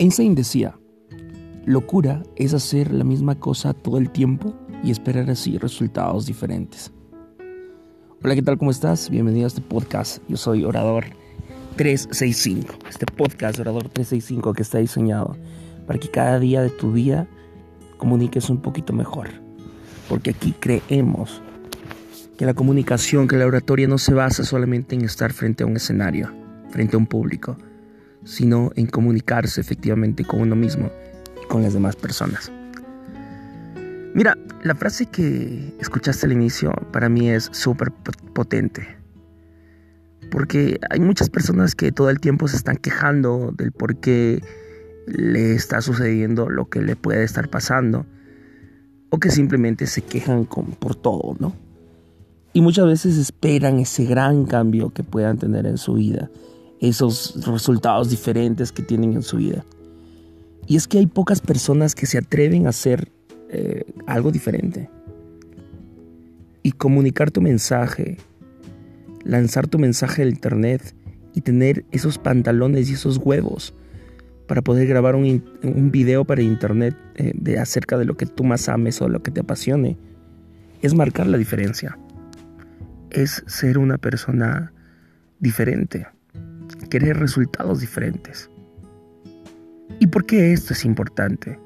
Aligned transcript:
Einstein 0.00 0.36
decía, 0.36 0.78
locura 1.66 2.22
es 2.36 2.54
hacer 2.54 2.92
la 2.92 3.02
misma 3.02 3.40
cosa 3.40 3.74
todo 3.74 3.98
el 3.98 4.10
tiempo 4.10 4.54
y 4.84 4.92
esperar 4.92 5.28
así 5.28 5.58
resultados 5.58 6.26
diferentes. 6.26 6.92
Hola, 8.22 8.36
¿qué 8.36 8.42
tal? 8.42 8.58
¿Cómo 8.58 8.70
estás? 8.70 9.10
Bienvenido 9.10 9.46
a 9.46 9.48
este 9.48 9.60
podcast. 9.60 10.22
Yo 10.28 10.36
soy 10.36 10.62
Orador 10.62 11.06
365. 11.74 12.74
Este 12.88 13.06
podcast 13.06 13.58
Orador 13.58 13.88
365 13.88 14.52
que 14.52 14.62
está 14.62 14.78
diseñado 14.78 15.36
para 15.84 15.98
que 15.98 16.08
cada 16.08 16.38
día 16.38 16.62
de 16.62 16.70
tu 16.70 16.92
día 16.94 17.26
comuniques 17.96 18.50
un 18.50 18.62
poquito 18.62 18.92
mejor. 18.92 19.30
Porque 20.08 20.30
aquí 20.30 20.54
creemos 20.60 21.42
que 22.36 22.46
la 22.46 22.54
comunicación, 22.54 23.26
que 23.26 23.36
la 23.36 23.46
oratoria 23.46 23.88
no 23.88 23.98
se 23.98 24.14
basa 24.14 24.44
solamente 24.44 24.94
en 24.94 25.04
estar 25.04 25.32
frente 25.32 25.64
a 25.64 25.66
un 25.66 25.74
escenario, 25.74 26.32
frente 26.70 26.94
a 26.94 27.00
un 27.00 27.06
público 27.06 27.56
sino 28.24 28.70
en 28.76 28.86
comunicarse 28.86 29.60
efectivamente 29.60 30.24
con 30.24 30.40
uno 30.40 30.56
mismo 30.56 30.90
y 31.42 31.46
con 31.46 31.62
las 31.62 31.72
demás 31.72 31.96
personas. 31.96 32.52
Mira, 34.14 34.36
la 34.64 34.74
frase 34.74 35.06
que 35.06 35.74
escuchaste 35.80 36.26
al 36.26 36.32
inicio 36.32 36.72
para 36.92 37.08
mí 37.08 37.30
es 37.30 37.48
súper 37.52 37.92
potente. 38.34 38.96
Porque 40.30 40.78
hay 40.90 41.00
muchas 41.00 41.30
personas 41.30 41.74
que 41.74 41.92
todo 41.92 42.10
el 42.10 42.20
tiempo 42.20 42.48
se 42.48 42.56
están 42.56 42.76
quejando 42.76 43.52
del 43.56 43.72
por 43.72 43.96
qué 43.96 44.42
le 45.06 45.54
está 45.54 45.80
sucediendo 45.80 46.50
lo 46.50 46.68
que 46.68 46.82
le 46.82 46.96
puede 46.96 47.22
estar 47.24 47.48
pasando. 47.48 48.06
O 49.10 49.18
que 49.18 49.30
simplemente 49.30 49.86
se 49.86 50.02
quejan 50.02 50.46
por 50.46 50.94
todo, 50.94 51.36
¿no? 51.38 51.54
Y 52.52 52.60
muchas 52.60 52.86
veces 52.86 53.16
esperan 53.16 53.78
ese 53.78 54.04
gran 54.04 54.44
cambio 54.44 54.90
que 54.90 55.04
puedan 55.04 55.38
tener 55.38 55.66
en 55.66 55.78
su 55.78 55.94
vida 55.94 56.28
esos 56.80 57.44
resultados 57.46 58.10
diferentes 58.10 58.72
que 58.72 58.82
tienen 58.82 59.14
en 59.14 59.22
su 59.22 59.38
vida. 59.38 59.64
Y 60.66 60.76
es 60.76 60.86
que 60.86 60.98
hay 60.98 61.06
pocas 61.06 61.40
personas 61.40 61.94
que 61.94 62.06
se 62.06 62.18
atreven 62.18 62.66
a 62.66 62.70
hacer 62.70 63.10
eh, 63.48 63.84
algo 64.06 64.30
diferente. 64.30 64.90
Y 66.62 66.72
comunicar 66.72 67.30
tu 67.30 67.40
mensaje, 67.40 68.18
lanzar 69.24 69.66
tu 69.66 69.78
mensaje 69.78 70.22
al 70.22 70.28
internet 70.28 70.94
y 71.34 71.40
tener 71.40 71.84
esos 71.90 72.18
pantalones 72.18 72.90
y 72.90 72.94
esos 72.94 73.16
huevos 73.16 73.74
para 74.46 74.62
poder 74.62 74.86
grabar 74.86 75.14
un, 75.14 75.44
un 75.62 75.90
video 75.90 76.24
para 76.24 76.42
internet 76.42 76.96
eh, 77.16 77.32
de 77.34 77.58
acerca 77.58 77.96
de 77.98 78.04
lo 78.04 78.16
que 78.16 78.26
tú 78.26 78.44
más 78.44 78.68
ames 78.68 79.00
o 79.02 79.08
lo 79.08 79.22
que 79.22 79.30
te 79.30 79.40
apasione, 79.40 79.98
es 80.82 80.94
marcar 80.94 81.26
la 81.26 81.38
diferencia. 81.38 81.98
Es 83.10 83.42
ser 83.46 83.78
una 83.78 83.98
persona 83.98 84.72
diferente 85.40 86.06
querer 86.88 87.18
resultados 87.18 87.80
diferentes. 87.80 88.50
¿Y 90.00 90.06
por 90.06 90.26
qué 90.26 90.52
esto 90.52 90.72
es 90.72 90.84
importante? 90.84 91.58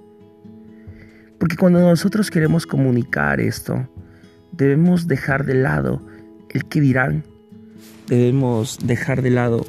Porque 1.39 1.57
cuando 1.57 1.81
nosotros 1.81 2.31
queremos 2.31 2.67
comunicar 2.67 3.41
esto, 3.41 3.89
debemos 4.53 5.09
dejar 5.09 5.45
de 5.45 5.55
lado 5.55 6.01
el 6.51 6.65
que 6.67 6.81
dirán, 6.81 7.25
debemos 8.07 8.79
dejar 8.85 9.23
de 9.23 9.31
lado 9.31 9.67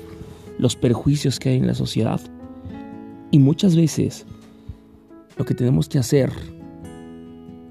los 0.60 0.76
perjuicios 0.76 1.40
que 1.40 1.50
hay 1.50 1.58
en 1.58 1.68
la 1.68 1.74
sociedad. 1.74 2.22
Y 3.32 3.40
muchas 3.40 3.76
veces 3.76 4.26
lo 5.38 5.46
que 5.46 5.56
tenemos 5.56 5.90
que 5.90 5.98
hacer 5.98 6.32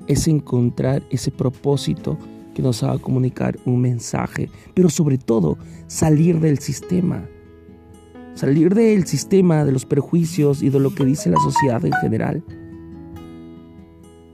es 0.08 0.26
encontrar 0.26 1.02
ese 1.10 1.30
propósito 1.30 2.18
que 2.54 2.62
nos 2.62 2.82
haga 2.82 2.98
comunicar 2.98 3.56
un 3.64 3.80
mensaje, 3.80 4.50
pero 4.74 4.90
sobre 4.90 5.16
todo 5.18 5.58
salir 5.86 6.40
del 6.40 6.58
sistema, 6.58 7.24
salir 8.34 8.74
del 8.74 9.06
sistema, 9.06 9.64
de 9.64 9.72
los 9.72 9.86
perjuicios 9.86 10.62
y 10.62 10.70
de 10.70 10.80
lo 10.80 10.94
que 10.94 11.04
dice 11.04 11.30
la 11.30 11.40
sociedad 11.40 11.84
en 11.84 11.92
general. 11.94 12.42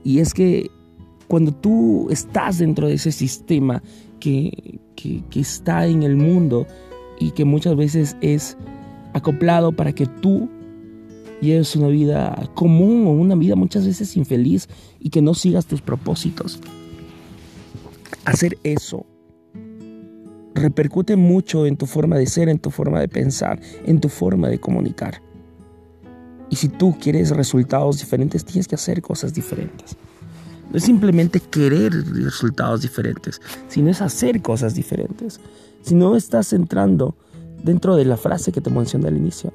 Y 0.03 0.19
es 0.19 0.33
que 0.33 0.69
cuando 1.27 1.53
tú 1.53 2.07
estás 2.09 2.57
dentro 2.57 2.87
de 2.87 2.95
ese 2.95 3.11
sistema 3.11 3.83
que, 4.19 4.79
que, 4.95 5.39
está 5.39 5.85
en 5.85 6.03
el 6.03 6.15
mundo 6.15 6.65
y 7.19 7.31
que 7.31 7.45
muchas 7.45 7.75
veces 7.75 8.17
es 8.21 8.57
acoplado 9.13 9.71
para 9.71 9.93
que 9.93 10.05
tú 10.05 10.49
lleves 11.41 11.75
una 11.75 11.87
vida 11.87 12.49
común 12.55 13.05
o 13.07 13.11
una 13.11 13.35
vida 13.35 13.55
muchas 13.55 13.85
veces 13.85 14.17
infeliz 14.17 14.67
y 14.99 15.09
que 15.09 15.21
no 15.21 15.33
sigas 15.33 15.65
tus 15.65 15.81
propósitos. 15.81 16.59
Hacer 18.25 18.57
eso 18.63 19.05
repercute 20.59 21.15
mucho 21.15 21.65
en 21.65 21.77
tu 21.77 21.85
forma 21.85 22.17
de 22.17 22.27
ser, 22.27 22.49
en 22.49 22.59
tu 22.59 22.69
forma 22.69 22.99
de 22.99 23.07
pensar, 23.07 23.59
en 23.85 23.99
tu 23.99 24.09
forma 24.09 24.49
de 24.49 24.59
comunicar. 24.59 25.21
Y 26.49 26.55
si 26.55 26.69
tú 26.69 26.95
quieres 26.99 27.29
resultados 27.29 27.99
diferentes, 27.99 28.43
tienes 28.43 28.67
que 28.67 28.75
hacer 28.75 29.01
cosas 29.01 29.33
diferentes. 29.33 29.95
No 30.71 30.77
es 30.77 30.83
simplemente 30.83 31.39
querer 31.39 31.93
resultados 31.93 32.81
diferentes, 32.81 33.41
sino 33.67 33.89
es 33.89 34.01
hacer 34.01 34.41
cosas 34.41 34.75
diferentes. 34.75 35.39
Si 35.81 35.95
no 35.95 36.15
estás 36.15 36.53
entrando 36.53 37.15
dentro 37.63 37.95
de 37.95 38.05
la 38.05 38.17
frase 38.17 38.51
que 38.51 38.61
te 38.61 38.69
mencioné 38.69 39.07
al 39.07 39.17
inicio, 39.17 39.51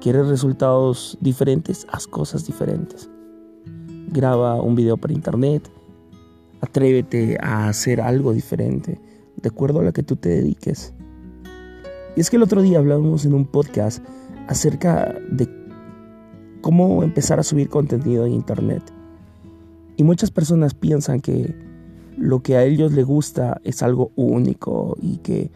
quieres 0.00 0.26
resultados 0.28 1.18
diferentes, 1.20 1.86
haz 1.90 2.06
cosas 2.06 2.46
diferentes. 2.46 3.08
Graba 4.08 4.60
un 4.60 4.74
video 4.74 4.96
para 4.96 5.12
internet, 5.12 5.68
atrévete 6.60 7.38
a 7.40 7.68
hacer 7.68 8.00
algo 8.00 8.32
diferente 8.32 8.98
de 9.42 9.48
acuerdo 9.48 9.80
a 9.80 9.82
lo 9.82 9.92
que 9.92 10.02
tú 10.02 10.16
te 10.16 10.28
dediques. 10.28 10.92
Y 12.16 12.20
es 12.20 12.30
que 12.30 12.36
el 12.36 12.42
otro 12.42 12.62
día 12.62 12.78
hablábamos 12.78 13.24
en 13.24 13.34
un 13.34 13.46
podcast 13.46 14.04
acerca 14.48 15.14
de 15.30 15.48
cómo 16.60 17.02
empezar 17.02 17.38
a 17.38 17.42
subir 17.42 17.68
contenido 17.68 18.26
en 18.26 18.32
Internet. 18.32 18.82
Y 19.96 20.02
muchas 20.02 20.30
personas 20.30 20.74
piensan 20.74 21.20
que 21.20 21.54
lo 22.16 22.42
que 22.42 22.56
a 22.56 22.64
ellos 22.64 22.92
les 22.92 23.06
gusta 23.06 23.60
es 23.64 23.82
algo 23.82 24.12
único 24.16 24.96
y 25.00 25.18
que, 25.18 25.50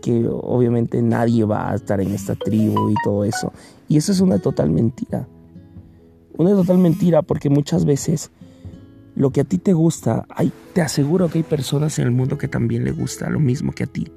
que 0.00 0.26
obviamente 0.28 1.02
nadie 1.02 1.44
va 1.44 1.70
a 1.70 1.74
estar 1.74 2.00
en 2.00 2.12
esta 2.12 2.34
tribu 2.34 2.90
y 2.90 2.94
todo 3.04 3.24
eso. 3.24 3.52
Y 3.88 3.96
eso 3.98 4.12
es 4.12 4.20
una 4.20 4.38
total 4.38 4.70
mentira. 4.70 5.28
Una 6.38 6.52
total 6.52 6.78
mentira 6.78 7.22
porque 7.22 7.50
muchas 7.50 7.84
veces 7.84 8.30
lo 9.14 9.30
que 9.30 9.42
a 9.42 9.44
ti 9.44 9.58
te 9.58 9.72
gusta, 9.72 10.26
te 10.72 10.80
aseguro 10.80 11.28
que 11.28 11.38
hay 11.38 11.44
personas 11.44 11.98
en 11.98 12.06
el 12.06 12.10
mundo 12.12 12.38
que 12.38 12.48
también 12.48 12.84
le 12.84 12.92
gusta 12.92 13.28
lo 13.28 13.40
mismo 13.40 13.72
que 13.72 13.84
a 13.84 13.86
ti. 13.86 14.10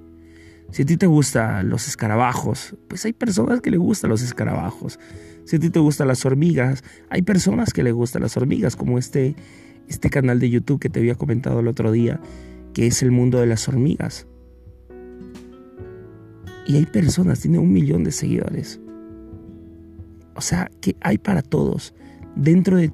Si 0.72 0.84
a 0.84 0.86
ti 0.86 0.98
te 0.98 1.08
gustan 1.08 1.70
los 1.70 1.88
escarabajos, 1.88 2.76
pues 2.88 3.06
hay 3.06 3.14
personas 3.14 3.62
que 3.62 3.72
le 3.72 3.78
gustan 3.78 4.10
los 4.10 4.22
escarabajos. 4.22 5.00
Si 5.46 5.58
a 5.58 5.60
ti 5.60 5.70
te 5.70 5.80
gustan 5.80 6.08
las 6.08 6.26
hormigas, 6.26 6.84
hay 7.10 7.22
personas 7.22 7.72
que 7.72 7.84
le 7.84 7.92
gustan 7.92 8.24
las 8.24 8.36
hormigas, 8.36 8.76
como 8.76 8.98
este, 8.98 9.36
este 9.88 10.10
canal 10.10 10.40
de 10.40 10.50
YouTube 10.50 10.80
que 10.80 10.90
te 10.90 11.00
había 11.00 11.16
comentado 11.16 11.60
el 11.60 11.68
otro 11.68 11.92
día, 11.92 12.20
que 12.74 12.88
es 12.88 13.04
el 13.04 13.12
mundo 13.12 13.40
de 13.40 13.48
las 13.48 13.68
hormigas. 13.68 14.28
Y 16.68 16.78
hay 16.78 16.86
personas, 16.88 17.42
tiene 17.42 17.60
un 17.60 17.72
millón 17.72 18.04
de 18.04 18.12
seguidores. 18.12 18.80
O 20.36 20.42
sea, 20.42 20.72
que 20.82 20.96
hay 21.02 21.20
para 21.20 21.42
todos. 21.42 21.94
Dentro 22.36 22.78
de, 22.78 22.92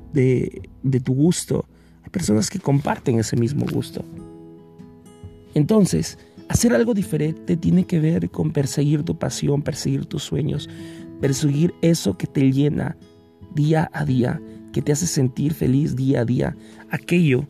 de 0.83 0.99
tu 0.99 1.13
gusto 1.13 1.65
personas 2.11 2.49
que 2.49 2.59
comparten 2.59 3.19
ese 3.19 3.35
mismo 3.35 3.65
gusto. 3.71 4.03
Entonces, 5.53 6.17
hacer 6.47 6.73
algo 6.73 6.93
diferente 6.93 7.57
tiene 7.57 7.85
que 7.85 7.99
ver 7.99 8.29
con 8.29 8.51
perseguir 8.51 9.03
tu 9.03 9.17
pasión, 9.17 9.61
perseguir 9.61 10.05
tus 10.05 10.23
sueños, 10.23 10.69
perseguir 11.19 11.73
eso 11.81 12.17
que 12.17 12.27
te 12.27 12.51
llena 12.51 12.97
día 13.53 13.89
a 13.93 14.05
día, 14.05 14.41
que 14.71 14.81
te 14.81 14.91
hace 14.91 15.07
sentir 15.07 15.53
feliz 15.53 15.95
día 15.95 16.21
a 16.21 16.25
día, 16.25 16.55
aquello 16.89 17.45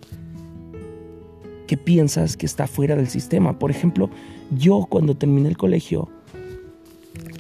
que 1.67 1.77
piensas 1.77 2.35
que 2.35 2.45
está 2.45 2.67
fuera 2.67 2.95
del 2.95 3.07
sistema. 3.07 3.57
Por 3.57 3.71
ejemplo, 3.71 4.09
yo 4.57 4.87
cuando 4.89 5.15
terminé 5.15 5.47
el 5.47 5.57
colegio 5.57 6.09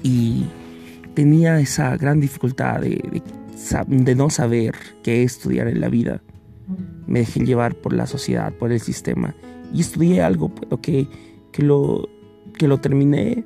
y 0.03 0.45
tenía 1.13 1.59
esa 1.59 1.97
gran 1.97 2.19
dificultad 2.19 2.81
de, 2.81 4.15
no 4.15 4.29
saber 4.29 4.75
qué 5.03 5.23
estudiar 5.23 5.67
en 5.67 5.81
la 5.81 5.89
vida, 5.89 6.21
me 7.11 7.19
dejé 7.19 7.41
llevar 7.41 7.75
por 7.75 7.91
la 7.91 8.07
sociedad, 8.07 8.53
por 8.53 8.71
el 8.71 8.79
sistema 8.79 9.35
y 9.73 9.81
estudié 9.81 10.21
algo 10.21 10.47
pues, 10.47 10.79
que, 10.81 11.07
que, 11.51 11.61
lo, 11.61 12.07
que 12.57 12.69
lo 12.69 12.79
terminé 12.79 13.43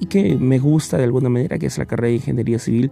y 0.00 0.06
que 0.06 0.36
me 0.36 0.58
gusta 0.58 0.96
de 0.96 1.04
alguna 1.04 1.28
manera, 1.28 1.58
que 1.58 1.66
es 1.66 1.76
la 1.76 1.84
carrera 1.84 2.08
de 2.08 2.14
ingeniería 2.14 2.58
civil, 2.58 2.90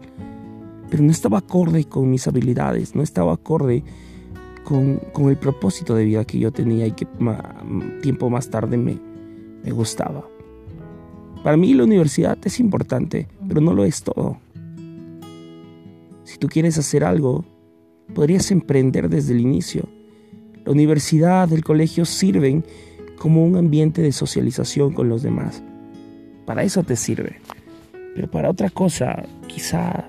pero 0.90 1.02
no 1.02 1.10
estaba 1.10 1.38
acorde 1.38 1.84
con 1.84 2.10
mis 2.10 2.28
habilidades, 2.28 2.94
no 2.94 3.02
estaba 3.02 3.32
acorde 3.32 3.82
con, 4.62 4.96
con 5.14 5.30
el 5.30 5.38
propósito 5.38 5.94
de 5.94 6.04
vida 6.04 6.24
que 6.26 6.38
yo 6.38 6.52
tenía 6.52 6.86
y 6.86 6.92
que 6.92 7.06
tiempo 8.02 8.28
más 8.28 8.50
tarde 8.50 8.76
me, 8.76 8.98
me 9.62 9.70
gustaba. 9.70 10.28
Para 11.42 11.56
mí 11.56 11.72
la 11.72 11.84
universidad 11.84 12.38
es 12.44 12.60
importante, 12.60 13.26
pero 13.48 13.62
no 13.62 13.72
lo 13.72 13.84
es 13.84 14.02
todo. 14.02 14.36
Si 16.24 16.38
tú 16.38 16.48
quieres 16.48 16.76
hacer 16.76 17.04
algo, 17.04 17.44
podrías 18.12 18.50
emprender 18.50 19.08
desde 19.08 19.32
el 19.32 19.40
inicio. 19.40 19.88
La 20.64 20.72
universidad, 20.72 21.52
el 21.52 21.64
colegio 21.64 22.04
sirven 22.04 22.64
como 23.18 23.44
un 23.44 23.56
ambiente 23.56 24.02
de 24.02 24.12
socialización 24.12 24.92
con 24.92 25.08
los 25.08 25.22
demás. 25.22 25.62
Para 26.46 26.62
eso 26.62 26.82
te 26.82 26.96
sirve. 26.96 27.36
Pero 28.14 28.30
para 28.30 28.50
otra 28.50 28.70
cosa, 28.70 29.24
quizá, 29.46 30.08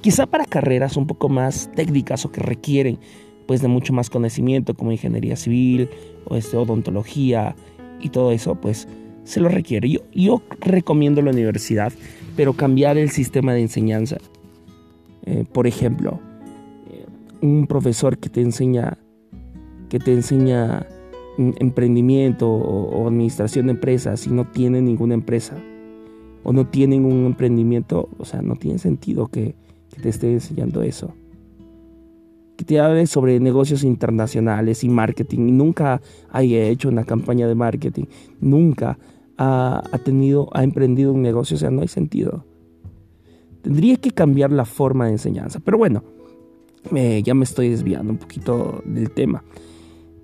quizá 0.00 0.26
para 0.26 0.44
carreras 0.44 0.96
un 0.96 1.06
poco 1.06 1.28
más 1.28 1.70
técnicas 1.74 2.24
o 2.24 2.32
que 2.32 2.40
requieren 2.40 2.98
pues 3.46 3.62
de 3.62 3.68
mucho 3.68 3.92
más 3.92 4.10
conocimiento 4.10 4.74
como 4.74 4.92
ingeniería 4.92 5.36
civil 5.36 5.88
o 6.24 6.36
este, 6.36 6.56
odontología 6.56 7.54
y 8.00 8.10
todo 8.10 8.32
eso, 8.32 8.56
pues 8.56 8.88
se 9.24 9.40
lo 9.40 9.48
requiere. 9.48 9.88
Yo, 9.88 10.00
yo 10.12 10.42
recomiendo 10.60 11.22
la 11.22 11.30
universidad, 11.30 11.92
pero 12.36 12.52
cambiar 12.52 12.98
el 12.98 13.10
sistema 13.10 13.54
de 13.54 13.62
enseñanza. 13.62 14.18
Eh, 15.24 15.44
por 15.52 15.66
ejemplo, 15.66 16.20
un 17.42 17.66
profesor 17.66 18.18
que 18.18 18.28
te 18.28 18.40
enseña 18.40 18.98
que 19.88 19.98
te 19.98 20.12
enseña 20.12 20.86
emprendimiento 21.38 22.50
o, 22.50 23.06
administración 23.06 23.66
de 23.66 23.72
empresas 23.72 24.26
y 24.26 24.30
no 24.30 24.46
tiene 24.46 24.80
ninguna 24.80 25.14
empresa 25.14 25.56
o 26.42 26.52
no 26.52 26.66
tienen 26.66 27.04
un 27.04 27.26
emprendimiento, 27.26 28.08
o 28.18 28.24
sea, 28.24 28.40
no 28.40 28.56
tiene 28.56 28.78
sentido 28.78 29.26
que, 29.26 29.54
te 30.00 30.10
esté 30.10 30.30
enseñando 30.30 30.82
eso. 30.82 31.14
Que 32.58 32.64
te 32.66 32.78
hable 32.80 33.06
sobre 33.06 33.40
negocios 33.40 33.82
internacionales 33.82 34.84
y 34.84 34.90
marketing 34.90 35.48
y 35.48 35.52
nunca 35.52 36.02
haya 36.30 36.64
hecho 36.64 36.90
una 36.90 37.04
campaña 37.04 37.48
de 37.48 37.54
marketing, 37.54 38.04
nunca 38.38 38.98
ha 39.38 39.98
tenido, 40.04 40.48
ha 40.52 40.64
emprendido 40.64 41.14
un 41.14 41.22
negocio, 41.22 41.56
o 41.56 41.58
sea, 41.58 41.70
no 41.70 41.80
hay 41.80 41.88
sentido. 41.88 42.44
Tendría 43.62 43.96
que 43.96 44.10
cambiar 44.10 44.52
la 44.52 44.66
forma 44.66 45.06
de 45.06 45.12
enseñanza, 45.12 45.60
pero 45.64 45.78
bueno, 45.78 46.04
ya 46.90 47.34
me 47.34 47.44
estoy 47.44 47.68
desviando 47.68 48.12
un 48.12 48.18
poquito 48.18 48.82
del 48.84 49.10
tema. 49.10 49.42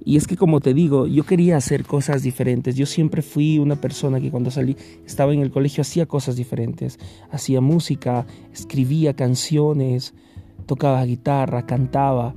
Y 0.05 0.17
es 0.17 0.27
que 0.27 0.37
como 0.37 0.61
te 0.61 0.75
digo, 0.75 1.07
yo 1.07 1.25
quería 1.25 1.57
hacer 1.57 1.85
cosas 1.85 2.23
diferentes. 2.23 2.75
Yo 2.75 2.87
siempre 2.87 3.23
fui 3.23 3.59
una 3.59 3.77
persona 3.77 4.21
que 4.21 4.31
cuando 4.31 4.51
salí, 4.51 4.77
estaba 5.07 5.33
en 5.33 5.41
el 5.41 5.51
colegio, 5.51 5.83
hacía 5.83 6.07
cosas 6.07 6.37
diferentes. 6.37 6.99
Hacía 7.31 7.61
música, 7.61 8.27
escribía 8.53 9.15
canciones, 9.15 10.15
tocaba 10.67 11.05
guitarra, 11.05 11.67
cantaba. 11.67 12.35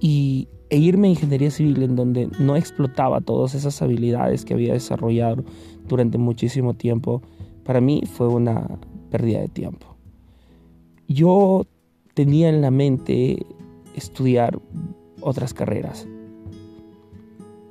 Y, 0.00 0.48
e 0.68 0.78
irme 0.78 1.08
a 1.08 1.10
ingeniería 1.10 1.50
civil 1.50 1.82
en 1.82 1.94
donde 1.94 2.28
no 2.40 2.56
explotaba 2.56 3.20
todas 3.20 3.54
esas 3.54 3.80
habilidades 3.82 4.44
que 4.44 4.54
había 4.54 4.72
desarrollado 4.72 5.44
durante 5.86 6.18
muchísimo 6.18 6.74
tiempo, 6.74 7.22
para 7.62 7.80
mí 7.80 8.02
fue 8.10 8.26
una 8.26 8.78
pérdida 9.10 9.40
de 9.40 9.48
tiempo. 9.48 9.86
Yo 11.06 11.66
tenía 12.14 12.48
en 12.48 12.60
la 12.60 12.70
mente 12.70 13.46
estudiar 13.94 14.58
otras 15.20 15.54
carreras 15.54 16.06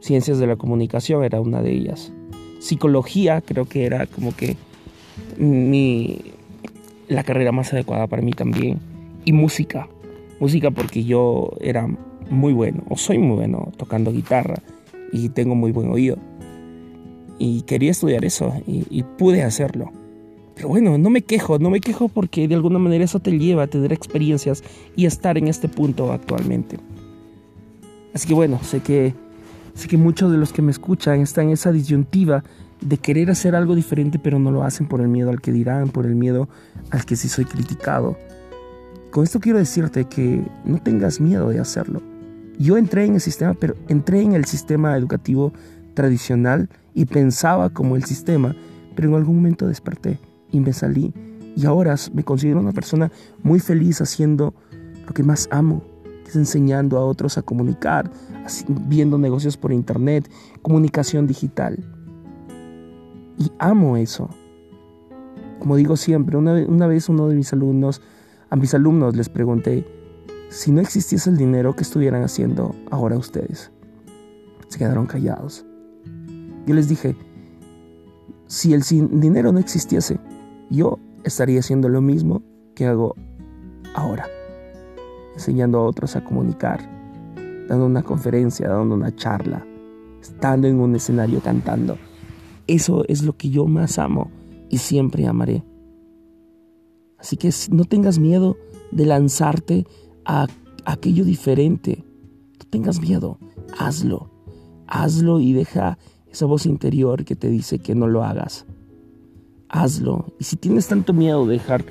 Ciencias 0.01 0.39
de 0.39 0.47
la 0.47 0.55
comunicación 0.55 1.23
era 1.23 1.39
una 1.39 1.61
de 1.61 1.71
ellas. 1.73 2.11
Psicología 2.59 3.39
creo 3.41 3.65
que 3.65 3.85
era 3.85 4.07
como 4.07 4.35
que 4.35 4.57
mi, 5.37 6.19
la 7.07 7.23
carrera 7.23 7.51
más 7.51 7.71
adecuada 7.71 8.07
para 8.07 8.23
mí 8.23 8.31
también. 8.31 8.79
Y 9.25 9.31
música. 9.31 9.87
Música 10.39 10.71
porque 10.71 11.03
yo 11.03 11.51
era 11.61 11.87
muy 12.31 12.51
bueno, 12.51 12.83
o 12.89 12.97
soy 12.97 13.19
muy 13.19 13.35
bueno 13.35 13.71
tocando 13.77 14.11
guitarra 14.11 14.55
y 15.13 15.29
tengo 15.29 15.53
muy 15.53 15.71
buen 15.71 15.91
oído. 15.91 16.17
Y 17.37 17.61
quería 17.61 17.91
estudiar 17.91 18.25
eso 18.25 18.53
y, 18.65 18.87
y 18.89 19.03
pude 19.03 19.43
hacerlo. 19.43 19.91
Pero 20.61 20.69
bueno, 20.69 20.95
no 20.99 21.09
me 21.09 21.23
quejo, 21.23 21.57
no 21.57 21.71
me 21.71 21.81
quejo 21.81 22.07
porque 22.07 22.47
de 22.47 22.53
alguna 22.53 22.77
manera 22.77 23.03
eso 23.03 23.19
te 23.19 23.31
lleva 23.31 23.63
a 23.63 23.67
tener 23.67 23.91
experiencias 23.91 24.63
y 24.95 25.07
estar 25.07 25.35
en 25.39 25.47
este 25.47 25.67
punto 25.67 26.11
actualmente. 26.11 26.77
Así 28.13 28.27
que 28.27 28.35
bueno, 28.35 28.59
sé 28.61 28.79
que 28.79 29.15
Sé 29.73 29.87
que 29.87 29.97
muchos 29.97 30.31
de 30.31 30.37
los 30.37 30.53
que 30.53 30.61
me 30.61 30.69
escuchan 30.69 31.21
están 31.21 31.45
en 31.47 31.53
esa 31.53 31.71
disyuntiva 31.71 32.43
de 32.79 32.99
querer 32.99 33.31
hacer 33.31 33.55
algo 33.55 33.73
diferente 33.73 34.19
pero 34.19 34.37
no 34.37 34.51
lo 34.51 34.63
hacen 34.63 34.87
por 34.87 35.01
el 35.01 35.07
miedo 35.07 35.31
al 35.31 35.41
que 35.41 35.51
dirán, 35.51 35.89
por 35.89 36.05
el 36.05 36.13
miedo 36.13 36.47
al 36.91 37.05
que 37.05 37.15
si 37.15 37.27
soy 37.27 37.45
criticado. 37.45 38.15
Con 39.09 39.23
esto 39.23 39.39
quiero 39.39 39.57
decirte 39.57 40.05
que 40.05 40.43
no 40.63 40.79
tengas 40.79 41.19
miedo 41.19 41.49
de 41.49 41.59
hacerlo. 41.59 42.03
Yo 42.59 42.77
entré 42.77 43.05
en 43.05 43.15
el 43.15 43.21
sistema, 43.21 43.55
pero 43.55 43.73
entré 43.87 44.21
en 44.21 44.33
el 44.33 44.45
sistema 44.45 44.95
educativo 44.95 45.53
tradicional 45.95 46.69
y 46.93 47.05
pensaba 47.05 47.71
como 47.71 47.95
el 47.95 48.03
sistema, 48.03 48.55
pero 48.93 49.09
en 49.09 49.15
algún 49.15 49.37
momento 49.37 49.65
desperté 49.65 50.19
y 50.51 50.59
me 50.59 50.73
salí 50.73 51.13
y 51.55 51.65
ahora 51.65 51.95
me 52.13 52.23
considero 52.23 52.59
una 52.59 52.71
persona 52.71 53.11
muy 53.43 53.59
feliz 53.59 54.01
haciendo 54.01 54.53
lo 55.05 55.13
que 55.13 55.23
más 55.23 55.47
amo, 55.51 55.83
enseñando 56.33 56.97
a 56.97 57.05
otros 57.05 57.37
a 57.37 57.41
comunicar, 57.41 58.09
viendo 58.87 59.17
negocios 59.17 59.57
por 59.57 59.73
internet, 59.73 60.29
comunicación 60.61 61.27
digital. 61.27 61.77
Y 63.37 63.51
amo 63.59 63.97
eso. 63.97 64.29
Como 65.59 65.75
digo 65.75 65.97
siempre, 65.97 66.37
una, 66.37 66.53
una 66.53 66.87
vez 66.87 67.09
uno 67.09 67.27
de 67.27 67.35
mis 67.35 67.51
alumnos, 67.53 68.01
a 68.49 68.55
mis 68.55 68.73
alumnos 68.73 69.15
les 69.15 69.29
pregunté, 69.29 69.85
si 70.49 70.71
no 70.71 70.81
existiese 70.81 71.29
el 71.29 71.37
dinero, 71.37 71.75
¿qué 71.75 71.83
estuvieran 71.83 72.23
haciendo 72.23 72.75
ahora 72.89 73.17
ustedes? 73.17 73.71
Se 74.69 74.77
quedaron 74.77 75.05
callados. 75.05 75.65
Yo 76.65 76.75
les 76.75 76.87
dije, 76.87 77.15
si 78.47 78.73
el 78.73 78.83
dinero 79.19 79.51
no 79.51 79.59
existiese, 79.59 80.19
yo 80.71 80.97
estaría 81.23 81.59
haciendo 81.59 81.89
lo 81.89 82.01
mismo 82.01 82.41
que 82.73 82.87
hago 82.87 83.15
ahora 83.93 84.25
enseñando 85.33 85.79
a 85.79 85.85
otros 85.85 86.15
a 86.15 86.23
comunicar, 86.23 86.81
dando 87.67 87.85
una 87.85 88.03
conferencia, 88.03 88.69
dando 88.69 88.95
una 88.95 89.15
charla, 89.15 89.65
estando 90.21 90.67
en 90.67 90.79
un 90.79 90.95
escenario 90.95 91.41
cantando. 91.41 91.97
Eso 92.67 93.03
es 93.07 93.23
lo 93.23 93.35
que 93.37 93.49
yo 93.49 93.65
más 93.65 93.97
amo 93.97 94.29
y 94.69 94.77
siempre 94.77 95.25
amaré. 95.27 95.63
Así 97.17 97.37
que 97.37 97.49
no 97.71 97.85
tengas 97.85 98.19
miedo 98.19 98.57
de 98.91 99.05
lanzarte 99.05 99.85
a 100.25 100.47
aquello 100.85 101.23
diferente. 101.25 102.03
No 102.59 102.65
tengas 102.69 103.01
miedo, 103.01 103.37
hazlo. 103.77 104.29
Hazlo 104.87 105.39
y 105.39 105.53
deja 105.53 105.97
esa 106.27 106.45
voz 106.45 106.65
interior 106.65 107.23
que 107.23 107.35
te 107.35 107.49
dice 107.49 107.79
que 107.79 107.95
no 107.95 108.07
lo 108.07 108.23
hagas. 108.23 108.65
Hazlo. 109.71 110.35
Y 110.39 110.43
si 110.43 110.57
tienes 110.57 110.87
tanto 110.87 111.13
miedo 111.13 111.47
de 111.47 111.53
dejar 111.53 111.83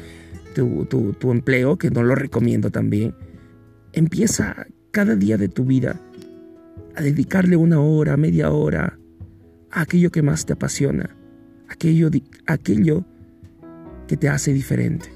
tu, 0.55 0.85
tu 0.87 1.33
empleo, 1.33 1.77
que 1.79 1.91
no 1.91 2.03
lo 2.03 2.15
recomiendo 2.15 2.71
también, 2.71 3.15
Empieza 3.93 4.69
cada 4.93 5.17
día 5.17 5.37
de 5.37 5.49
tu 5.49 5.65
vida 5.65 6.01
a 6.95 7.03
dedicarle 7.03 7.57
una 7.57 7.81
hora, 7.81 8.17
media 8.17 8.53
hora 8.53 8.99
a 9.73 9.81
aquello 9.81 10.11
que 10.11 10.23
más 10.23 10.47
te 10.47 10.53
apasiona, 10.53 11.17
aquello, 11.69 12.09
aquello 12.47 13.05
que 14.07 14.17
te 14.17 14.29
hace 14.29 14.53
diferente. 14.53 15.13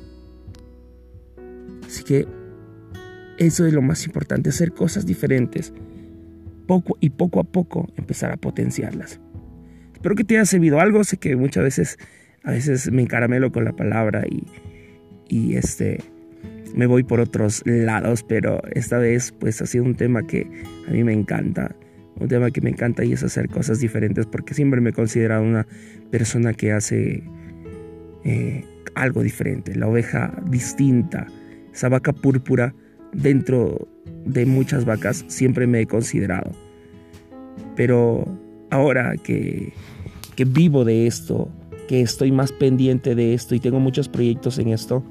Así 1.86 2.02
que 2.02 2.26
eso 3.38 3.64
es 3.64 3.72
lo 3.72 3.82
más 3.82 4.04
importante, 4.06 4.50
hacer 4.50 4.72
cosas 4.72 5.06
diferentes 5.06 5.72
poco 6.66 6.96
y 6.98 7.10
poco 7.10 7.38
a 7.38 7.44
poco 7.44 7.88
empezar 7.96 8.32
a 8.32 8.36
potenciarlas. 8.36 9.20
Espero 9.92 10.16
que 10.16 10.24
te 10.24 10.36
haya 10.36 10.46
servido 10.46 10.80
algo, 10.80 11.04
sé 11.04 11.16
que 11.16 11.36
muchas 11.36 11.62
veces 11.62 11.98
a 12.44 12.50
veces 12.50 12.92
me 12.92 13.02
encaramelo 13.02 13.50
con 13.50 13.64
la 13.64 13.72
palabra 13.72 14.24
y, 14.28 14.44
este 15.56 15.98
me 16.76 16.86
voy 16.86 17.02
por 17.02 17.18
otros 17.20 17.62
lados, 17.64 18.22
pero 18.22 18.60
esta 18.72 18.98
vez 18.98 19.32
pues 19.32 19.60
ha 19.62 19.66
sido 19.66 19.84
un 19.84 19.94
tema 19.94 20.26
que 20.26 20.48
a 20.86 20.90
mí 20.90 21.02
me 21.02 21.12
encanta, 21.12 21.74
un 22.16 22.28
tema 22.28 22.50
que 22.50 22.60
me 22.60 22.70
encanta 22.70 23.04
y 23.04 23.12
es 23.12 23.22
hacer 23.22 23.48
cosas 23.48 23.80
diferentes 23.80 24.26
porque 24.26 24.54
siempre 24.54 24.80
me 24.80 24.90
he 24.90 24.92
considerado 24.92 25.42
una 25.42 25.66
persona 26.10 26.52
que 26.52 26.72
hace 26.72 27.24
eh, 28.24 28.64
algo 28.94 29.22
diferente, 29.22 29.74
la 29.74 29.88
oveja 29.88 30.40
distinta, 30.48 31.26
esa 31.72 31.88
vaca 31.88 32.12
púrpura 32.12 32.74
dentro 33.12 33.88
de 34.24 34.46
muchas 34.46 34.84
vacas 34.84 35.24
siempre 35.28 35.66
me 35.66 35.80
he 35.80 35.86
considerado. 35.86 36.52
Pero 37.76 38.24
ahora 38.70 39.14
que 39.16 39.72
vivo 40.44 40.84
de 40.84 41.06
esto, 41.06 41.50
que 41.86 42.00
estoy 42.00 42.32
más 42.32 42.52
pendiente 42.52 43.14
de 43.14 43.34
esto 43.34 43.54
y 43.54 43.60
tengo 43.60 43.80
muchos 43.80 44.08
proyectos 44.08 44.58
en 44.58 44.68
esto, 44.68 45.02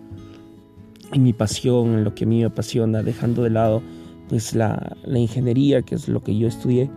en 1.11 1.23
mi 1.23 1.33
pasión, 1.33 1.93
en 1.93 2.03
lo 2.03 2.15
que 2.15 2.23
a 2.23 2.27
mí 2.27 2.39
me 2.39 2.45
apasiona, 2.45 3.03
dejando 3.03 3.43
de 3.43 3.49
lado 3.49 3.81
pues 4.29 4.55
la, 4.55 4.95
la 5.03 5.19
ingeniería, 5.19 5.81
que 5.81 5.95
es 5.95 6.07
lo 6.07 6.21
que 6.21 6.37
yo 6.37 6.47
estudié, 6.47 6.89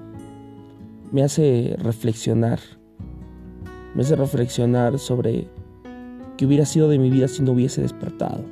me 1.12 1.23
hace 1.23 1.76
reflexionar, 1.78 2.61
me 3.95 4.02
hace 4.02 4.16
reflexionar 4.16 4.99
sobre 4.99 5.49
qué 6.37 6.47
hubiera 6.47 6.64
sido 6.64 6.88
de 6.88 6.99
mi 6.99 7.11
vida 7.11 7.28
si 7.28 7.42
no 7.42 7.52
hubiese 7.52 7.83
despertado. 7.83 8.45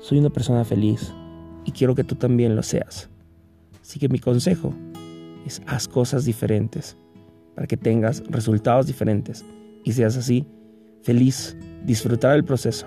Soy 0.00 0.18
una 0.18 0.30
persona 0.30 0.64
feliz 0.64 1.12
y 1.64 1.72
quiero 1.72 1.94
que 1.94 2.04
tú 2.04 2.14
también 2.14 2.56
lo 2.56 2.62
seas. 2.62 3.10
Así 3.82 3.98
que 3.98 4.08
mi 4.08 4.18
consejo 4.18 4.72
es 5.46 5.62
haz 5.66 5.88
cosas 5.88 6.24
diferentes 6.24 6.96
para 7.54 7.66
que 7.66 7.76
tengas 7.76 8.22
resultados 8.28 8.86
diferentes 8.86 9.44
y 9.84 9.92
seas 9.92 10.16
así 10.16 10.46
feliz, 11.02 11.56
disfrutar 11.84 12.32
del 12.32 12.44
proceso 12.44 12.86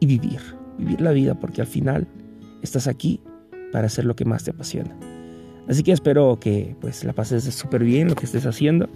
y 0.00 0.06
vivir, 0.06 0.40
vivir 0.78 1.00
la 1.00 1.12
vida, 1.12 1.34
porque 1.34 1.60
al 1.60 1.66
final 1.66 2.06
estás 2.62 2.86
aquí 2.86 3.20
para 3.72 3.86
hacer 3.86 4.04
lo 4.04 4.14
que 4.14 4.24
más 4.24 4.44
te 4.44 4.50
apasiona. 4.50 4.94
Así 5.68 5.82
que 5.82 5.92
espero 5.92 6.38
que 6.38 6.76
pues 6.80 7.04
la 7.04 7.12
pases 7.12 7.44
súper 7.44 7.82
bien 7.82 8.08
lo 8.08 8.14
que 8.14 8.26
estés 8.26 8.46
haciendo 8.46 8.88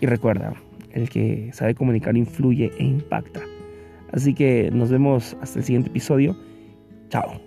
y 0.00 0.06
recuerda, 0.06 0.54
el 0.92 1.08
que 1.08 1.50
sabe 1.52 1.74
comunicar 1.74 2.16
influye 2.16 2.70
e 2.78 2.84
impacta. 2.84 3.40
Así 4.12 4.34
que 4.34 4.70
nos 4.72 4.90
vemos 4.90 5.36
hasta 5.40 5.58
el 5.60 5.64
siguiente 5.64 5.88
episodio. 5.88 6.36
Chao. 7.08 7.40